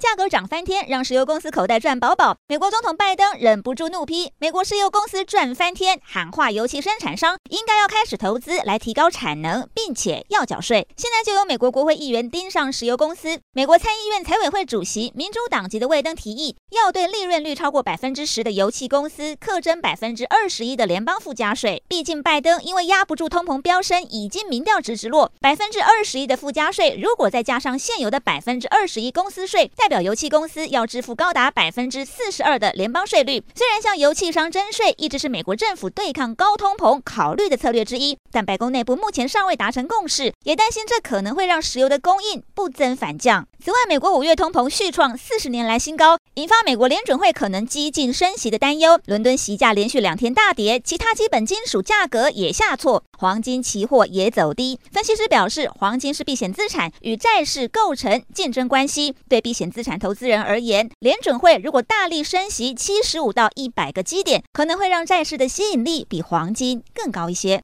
[0.00, 2.34] 价格涨翻天，让石油公司口袋赚饱饱。
[2.48, 13.38] 美国总统拜登忍不住怒批：“美国石油公司赚翻天，喊话油气生产商应该要开始投资来提高产能，并且要缴税。”现在就有美国国会议员盯上石油公司。
[13.52, 21.82] 美国参议院财委会主席民主党籍的魏登提议，要对利润率超过百分之十的油气公司课征百分之二十一的联邦附加税。
[21.86, 25.30] 毕竟拜登因为压不住通膨飙升，已经民调直直落。
[25.40, 33.42] 百分之二十一的附加税，如果再加上现有的百分之二十一公司税，代 表油气公司要支付高达百分之四十二的联邦税率。
[33.56, 43.44] 虽然向油气商征税一直是美国政府对抗高通膨考虑的策略之一，但白宫内部目前尚未达成共识，也担心这可能会让石油的供应不增反降。
[43.58, 49.00] 此外，美国五月通膨续创四十年来新高，引发美国联准会可能激进升息的担忧。
[49.06, 54.78] 伦敦锡价连续两天大跌，其他基本金属价格也下挫，黄金期货也走低。
[54.92, 59.16] 分析师表示，黄金是避险资产，与债市构成竞争关系。
[59.28, 67.58] 对避险资产投资人而言，联准会如果大力升息七十五到一百个基点，可能会让债市的吸引力比黄金更高一些。